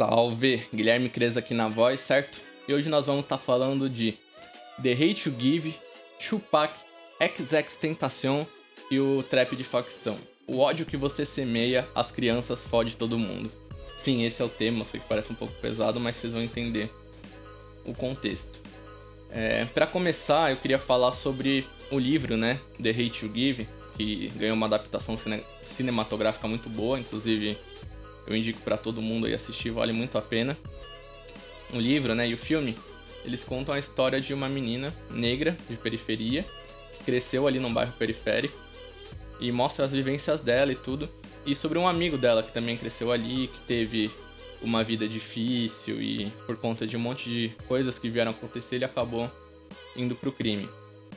[0.00, 0.66] Salve!
[0.74, 2.40] Guilherme Cres aqui na voz, certo?
[2.66, 4.16] E hoje nós vamos estar falando de
[4.82, 5.74] The Hate You Give,
[6.18, 6.72] Tupac,
[7.20, 8.46] XX Tentacion
[8.90, 10.16] e o Trap de Facção.
[10.46, 13.52] O ódio que você semeia, as crianças fode todo mundo.
[13.94, 16.90] Sim, esse é o tema, sei que parece um pouco pesado, mas vocês vão entender
[17.84, 18.58] o contexto.
[19.30, 24.32] É, para começar, eu queria falar sobre o livro, né, The Hate You Give, que
[24.36, 27.58] ganhou uma adaptação cine cinematográfica muito boa, inclusive
[28.26, 30.56] eu indico para todo mundo aí assistir, vale muito a pena.
[31.72, 32.76] O livro, né, e o filme,
[33.24, 36.44] eles contam a história de uma menina negra de periferia
[36.96, 38.56] que cresceu ali num bairro periférico
[39.40, 41.08] e mostra as vivências dela e tudo.
[41.46, 44.10] E sobre um amigo dela que também cresceu ali, que teve
[44.62, 48.84] uma vida difícil e por conta de um monte de coisas que vieram acontecer, ele
[48.84, 49.30] acabou
[49.96, 50.68] indo pro crime.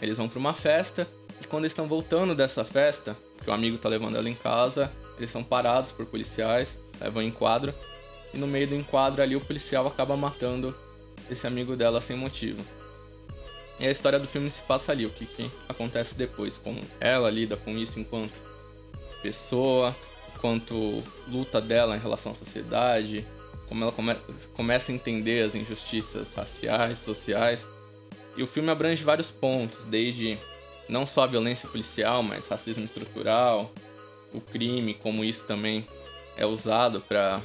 [0.00, 1.06] Eles vão para uma festa
[1.40, 5.30] e quando estão voltando dessa festa, que o amigo tá levando ela em casa, eles
[5.30, 7.74] são parados por policiais, levam em quadro
[8.32, 10.74] e no meio do enquadro ali o policial acaba matando
[11.30, 12.62] esse amigo dela sem motivo.
[13.78, 17.30] E a história do filme se passa ali, o que, que acontece depois, como ela
[17.30, 18.32] lida com isso enquanto
[19.22, 19.94] pessoa,
[20.40, 23.24] quanto luta dela em relação à sociedade,
[23.68, 24.14] como ela come
[24.54, 27.66] começa a entender as injustiças raciais, sociais.
[28.36, 30.38] E o filme abrange vários pontos, desde
[30.88, 33.70] não só a violência policial, mas racismo estrutural,
[34.32, 35.84] o crime, como isso também
[36.36, 37.40] é usado para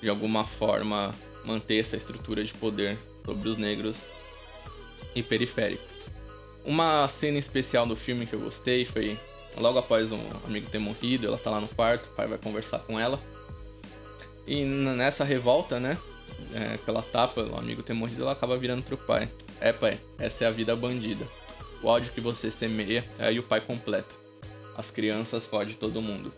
[0.00, 1.14] de alguma forma
[1.44, 4.04] manter essa estrutura de poder sobre os negros
[5.14, 5.96] e periféricos.
[6.64, 9.18] Uma cena especial do filme que eu gostei foi
[9.56, 12.80] logo após um amigo ter morrido, ela tá lá no quarto, o pai vai conversar
[12.80, 13.18] com ela.
[14.46, 15.98] E nessa revolta, né,
[16.54, 19.28] é, que ela tapa, o amigo ter morrido, ela acaba virando pro pai.
[19.60, 21.26] É, pai, essa é a vida bandida.
[21.82, 24.14] O ódio que você semeia, aí o pai completa.
[24.76, 26.32] As crianças fodem todo mundo.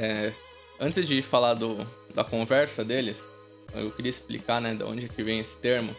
[0.00, 0.32] É,
[0.78, 1.76] antes de falar do,
[2.14, 3.26] da conversa deles,
[3.74, 5.94] eu queria explicar, né, de onde que vem esse termo.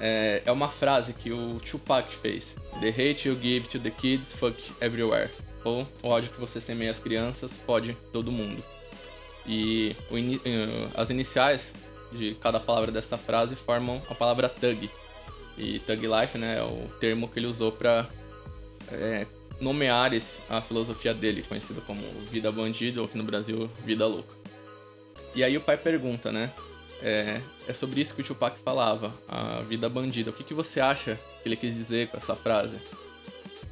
[0.00, 2.56] É, é uma frase que o Tupac fez.
[2.80, 5.30] The hate you give to the kids, fuck everywhere.
[5.62, 8.60] Ou o ódio que você semeia às crianças, pode todo mundo.
[9.46, 11.72] E in, uh, as iniciais
[12.10, 14.90] de cada palavra dessa frase formam a palavra thug.
[15.56, 18.08] E thug life, né, é o termo que ele usou para
[18.90, 19.26] é,
[19.62, 20.10] nomear
[20.50, 24.34] a filosofia dele, conhecida como vida bandido, ou aqui no Brasil, vida louca.
[25.34, 26.52] E aí o pai pergunta, né?
[27.00, 30.30] É, é sobre isso que o Tupac falava, a vida bandida.
[30.30, 32.76] O que, que você acha que ele quis dizer com essa frase?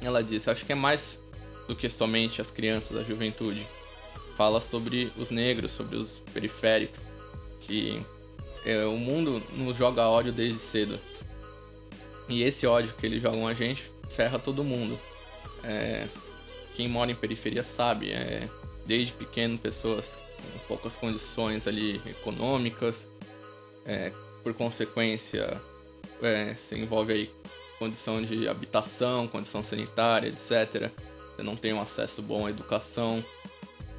[0.01, 1.19] Ela disse, acho que é mais
[1.67, 3.67] do que somente as crianças, a juventude.
[4.35, 7.05] Fala sobre os negros, sobre os periféricos,
[7.61, 8.01] que
[8.65, 10.97] é, o mundo nos joga ódio desde cedo.
[12.29, 14.97] E esse ódio que eles jogam a gente ferra todo mundo.
[15.63, 16.07] É,
[16.73, 18.47] quem mora em periferia sabe, é,
[18.85, 23.07] desde pequeno pessoas com poucas condições ali econômicas,
[23.85, 24.11] é,
[24.43, 25.61] por consequência
[26.21, 27.31] é, se envolve aí
[27.77, 30.91] condição de habitação, condição sanitária, etc.
[31.35, 33.23] Você não tem um acesso bom à educação.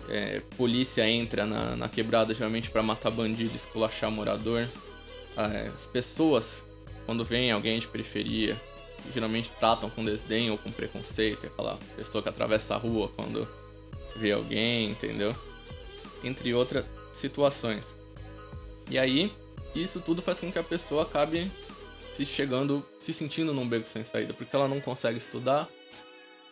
[0.08, 4.68] É, polícia entra na, na quebrada geralmente para matar bandido, esculachar morador.
[5.36, 6.62] É, as pessoas,
[7.06, 8.60] quando vem alguém de periferia,
[9.12, 13.46] geralmente tratam com desdém ou com preconceito, aquela pessoa que atravessa a rua quando
[14.16, 15.34] vê alguém, entendeu?
[16.22, 17.94] Entre outras situações.
[18.88, 19.32] E aí,
[19.74, 21.50] isso tudo faz com que a pessoa acabe
[22.12, 25.68] se chegando, se sentindo num beco sem saída, porque ela não consegue estudar,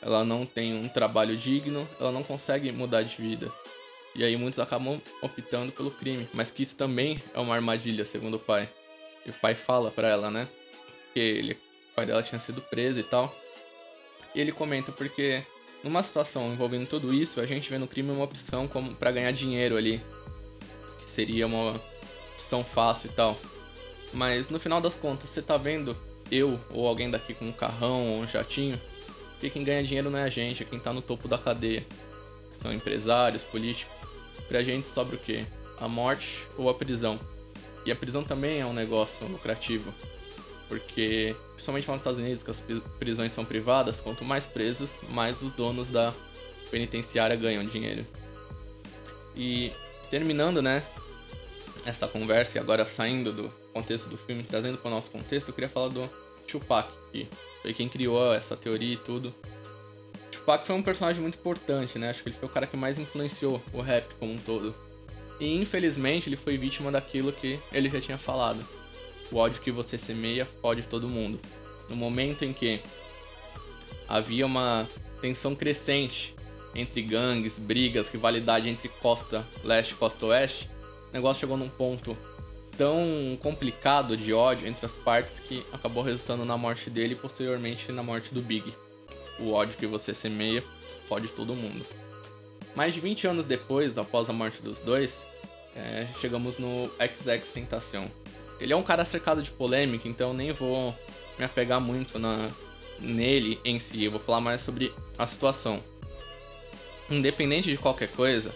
[0.01, 3.53] ela não tem um trabalho digno, ela não consegue mudar de vida.
[4.15, 8.35] E aí muitos acabam optando pelo crime, mas que isso também é uma armadilha, segundo
[8.35, 8.69] o pai.
[9.25, 10.49] E o pai fala para ela, né?
[11.13, 11.59] Que ele
[12.01, 13.35] pai dela tinha sido preso e tal.
[14.35, 15.45] E ele comenta porque
[15.85, 19.33] numa situação envolvendo tudo isso, a gente vê no crime uma opção como para ganhar
[19.33, 20.01] dinheiro ali,
[20.99, 21.81] que seria uma
[22.33, 23.39] opção fácil e tal.
[24.15, 25.95] Mas no final das contas, você tá vendo
[26.31, 28.81] eu ou alguém daqui com um carrão ou um jatinho,
[29.33, 31.85] porque quem ganha dinheiro não é a gente, é quem tá no topo da cadeia.
[32.51, 33.95] São empresários, políticos.
[34.49, 35.45] Pra gente sobra o quê?
[35.79, 37.19] A morte ou a prisão.
[37.85, 39.95] E a prisão também é um negócio lucrativo.
[40.71, 42.63] Porque, principalmente lá nos Estados Unidos, que as
[42.97, 46.15] prisões são privadas, quanto mais presos, mais os donos da
[46.71, 48.07] penitenciária ganham dinheiro.
[49.35, 49.73] E
[50.09, 50.87] terminando, né,
[51.85, 55.55] essa conversa e agora saindo do contexto do filme, trazendo para o nosso contexto, eu
[55.55, 56.09] queria falar do
[56.47, 57.27] Tupac, que
[57.63, 59.35] foi quem criou essa teoria e tudo.
[60.31, 62.11] Tupac foi um personagem muito importante, né?
[62.11, 64.73] Acho que ele foi o cara que mais influenciou o rap como um todo.
[65.41, 68.65] E infelizmente ele foi vítima daquilo que ele já tinha falado
[69.31, 71.39] o ódio que você semeia pode todo mundo.
[71.89, 72.81] No momento em que
[74.09, 74.89] havia uma
[75.21, 76.35] tensão crescente
[76.75, 80.69] entre gangues, brigas, rivalidade entre costa leste e costa oeste,
[81.11, 82.17] o negócio chegou num ponto
[82.77, 87.93] tão complicado de ódio entre as partes que acabou resultando na morte dele e posteriormente
[87.93, 88.73] na morte do Big.
[89.39, 90.65] O ódio que você semeia
[91.09, 91.85] pode todo mundo.
[92.75, 95.27] Mais de 20 anos depois, após a morte dos dois,
[95.75, 98.11] é, chegamos no XX Tentação.
[98.61, 100.95] Ele é um cara cercado de polêmica, então nem vou
[101.39, 102.51] me apegar muito na,
[102.99, 105.83] nele em si, eu vou falar mais sobre a situação.
[107.11, 108.55] Independente de qualquer coisa,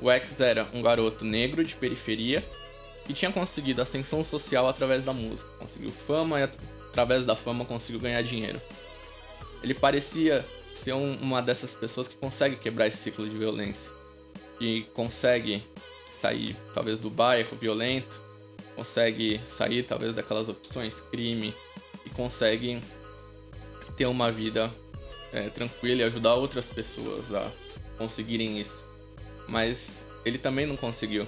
[0.00, 2.44] o X era um garoto negro de periferia
[3.04, 8.00] que tinha conseguido ascensão social através da música, conseguiu fama e através da fama conseguiu
[8.00, 8.60] ganhar dinheiro.
[9.62, 13.90] Ele parecia ser um, uma dessas pessoas que consegue quebrar esse ciclo de violência,
[14.58, 15.62] que consegue
[16.10, 18.20] sair talvez do bairro violento,
[18.78, 21.52] consegue sair talvez daquelas opções crime
[22.06, 22.80] e consegue
[23.96, 24.70] ter uma vida
[25.32, 27.50] é, tranquila e ajudar outras pessoas a
[27.98, 28.84] conseguirem isso.
[29.48, 31.26] Mas ele também não conseguiu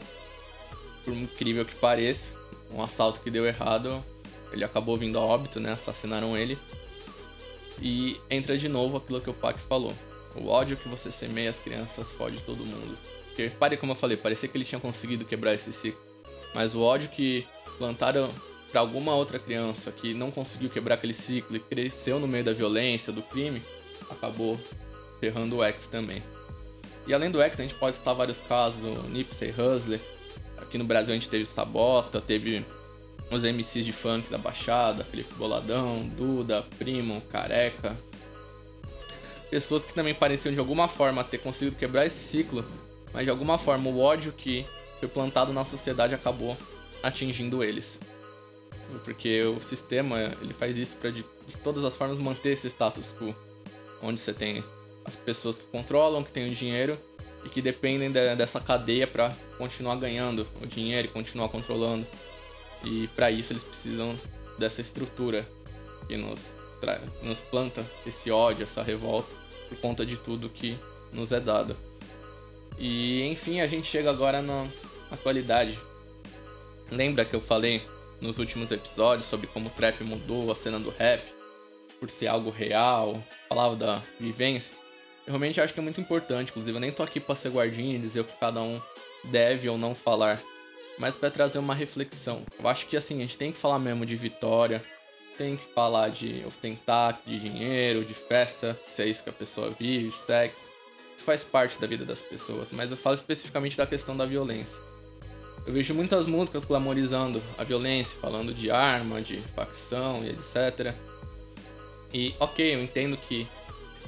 [1.05, 2.33] por incrível que pareça,
[2.73, 4.01] um assalto que deu errado,
[4.53, 5.73] ele acabou vindo a óbito, né?
[5.73, 6.57] Assassinaram ele.
[7.83, 9.93] E entra de novo aquilo que o Pac falou.
[10.37, 12.97] O ódio que você semeia as crianças fode todo mundo.
[13.27, 16.10] Porque, pare como eu falei, parecia que ele tinha conseguido quebrar esse ciclo.
[16.55, 17.47] Mas o ódio que
[17.79, 18.31] plantaram
[18.71, 22.53] para alguma outra criança que não conseguiu quebrar aquele ciclo e cresceu no meio da
[22.53, 23.63] violência, do crime,
[24.09, 24.59] acabou
[25.19, 26.23] ferrando o X também.
[27.07, 30.01] E além do X, a gente pode citar vários casos, o Nipsey Hussle,
[30.71, 32.65] Aqui no Brasil a gente teve Sabota, teve
[33.29, 37.97] os MCs de funk da Baixada, Felipe Boladão, Duda, Primo, Careca.
[39.51, 42.65] Pessoas que também pareciam de alguma forma ter conseguido quebrar esse ciclo,
[43.13, 44.65] mas de alguma forma o ódio que
[45.01, 46.57] foi plantado na sociedade acabou
[47.03, 47.99] atingindo eles.
[49.05, 53.15] Porque o sistema ele faz isso para de, de todas as formas manter esse status
[53.19, 53.35] quo,
[54.03, 54.63] onde você tem
[55.05, 56.99] as pessoas que controlam, que têm o dinheiro
[57.45, 62.07] e que dependem de, dessa cadeia para continuar ganhando o dinheiro e continuar controlando.
[62.85, 64.19] E para isso eles precisam
[64.59, 65.49] dessa estrutura
[66.07, 66.41] que nos,
[67.23, 69.35] nos planta esse ódio, essa revolta
[69.69, 70.77] por conta de tudo que
[71.13, 71.77] nos é dado.
[72.79, 74.43] E enfim, a gente chega agora
[75.11, 75.79] na atualidade.
[76.91, 77.83] Lembra que eu falei
[78.21, 81.23] nos últimos episódios sobre como o trap mudou a cena do rap
[81.99, 84.75] por ser algo real, falava da vivência?
[85.27, 87.97] Eu realmente acho que é muito importante, inclusive eu nem tô aqui pra ser guardinha
[87.97, 88.81] e dizer o que cada um
[89.25, 90.41] deve ou não falar,
[90.99, 92.43] mas para trazer uma reflexão.
[92.59, 94.83] Eu acho que assim, a gente tem que falar mesmo de vitória,
[95.37, 99.71] tem que falar de ostentar, de dinheiro, de festa, se é isso que a pessoa
[99.71, 100.71] vive, sexo.
[101.17, 104.79] Isso faz parte da vida das pessoas, mas eu falo especificamente da questão da violência.
[105.67, 110.95] Eu vejo muitas músicas glamorizando a violência, falando de arma, de facção e etc.
[112.13, 113.47] E ok, eu entendo que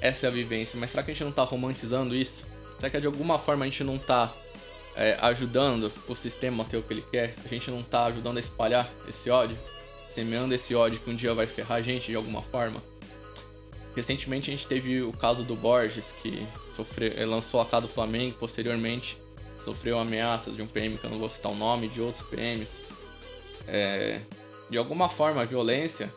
[0.01, 0.79] essa é a vivência.
[0.79, 2.45] Mas será que a gente não tá romantizando isso?
[2.77, 4.35] Será que de alguma forma a gente não tá
[4.97, 7.35] é, ajudando o sistema a ter o que ele quer?
[7.45, 9.57] A gente não tá ajudando a espalhar esse ódio?
[10.09, 12.83] Semeando esse ódio que um dia vai ferrar a gente de alguma forma?
[13.95, 18.37] Recentemente a gente teve o caso do Borges, que sofreu, lançou a cara do Flamengo,
[18.41, 19.22] posteriormente
[19.63, 22.83] sofreu ameaças de um PM, que eu não vou citar o nome, de outros PMs.
[23.67, 24.21] É,
[24.69, 26.13] de alguma forma a violência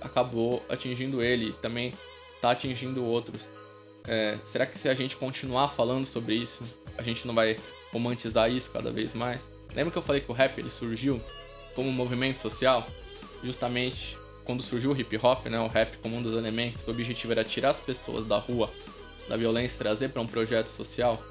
[0.00, 1.52] acabou atingindo ele.
[1.60, 1.92] Também
[2.40, 3.42] tá atingindo outros.
[4.06, 6.62] É, será que se a gente continuar falando sobre isso,
[6.96, 7.58] a gente não vai
[7.92, 9.48] romantizar isso cada vez mais?
[9.74, 11.20] Lembra que eu falei que o rap ele surgiu
[11.74, 12.86] como um movimento social?
[13.42, 17.32] Justamente quando surgiu o hip hop, né, o rap como um dos elementos, o objetivo
[17.32, 18.68] era tirar as pessoas da rua,
[19.28, 21.22] da violência, trazer para um projeto social.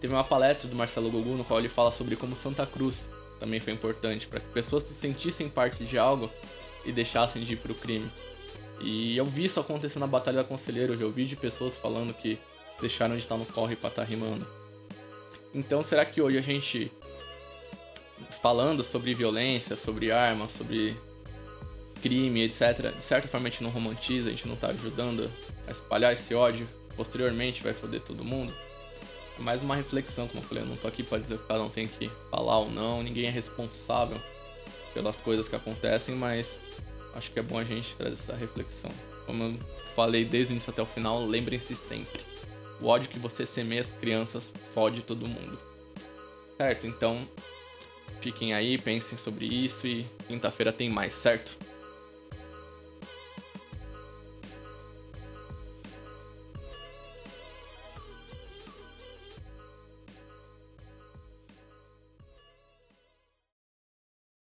[0.00, 3.60] Teve uma palestra do Marcelo Gugu no qual ele fala sobre como Santa Cruz também
[3.60, 6.30] foi importante para que pessoas se sentissem parte de algo
[6.84, 8.10] e deixassem de ir para o crime.
[8.80, 12.38] E eu vi isso acontecer na Batalha da Conselheira, eu ouvi de pessoas falando que
[12.80, 14.46] deixaram de estar no corre pra estar tá rimando.
[15.54, 16.92] Então será que hoje a gente,
[18.42, 20.96] falando sobre violência, sobre armas, sobre
[22.00, 25.30] crime, etc., de certa forma a gente não romantiza, a gente não tá ajudando
[25.66, 28.54] a espalhar esse ódio, posteriormente vai foder todo mundo?
[29.38, 31.68] Mais uma reflexão, como eu falei, eu não tô aqui pra dizer que cada um
[31.68, 34.20] tem que falar ou não, ninguém é responsável
[34.92, 36.58] pelas coisas que acontecem, mas
[37.14, 38.90] acho que é bom a gente trazer essa reflexão.
[39.26, 39.58] Como eu
[39.94, 42.20] falei desde o início até o final, lembrem-se sempre:
[42.80, 45.58] o ódio que você semeia as crianças fode todo mundo.
[46.56, 46.86] Certo?
[46.86, 47.28] Então,
[48.20, 51.56] fiquem aí, pensem sobre isso e quinta-feira tem mais, certo?